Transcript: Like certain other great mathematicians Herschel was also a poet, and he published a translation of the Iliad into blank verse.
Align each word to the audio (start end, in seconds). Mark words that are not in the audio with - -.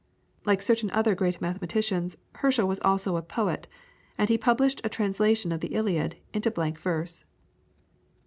Like 0.45 0.63
certain 0.63 0.89
other 0.89 1.13
great 1.13 1.39
mathematicians 1.41 2.17
Herschel 2.37 2.67
was 2.67 2.79
also 2.79 3.17
a 3.17 3.21
poet, 3.21 3.67
and 4.17 4.29
he 4.29 4.35
published 4.39 4.81
a 4.83 4.89
translation 4.89 5.51
of 5.51 5.59
the 5.59 5.75
Iliad 5.75 6.15
into 6.33 6.49
blank 6.49 6.79
verse. 6.79 7.23